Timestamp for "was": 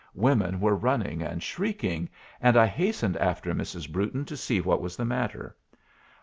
4.81-4.97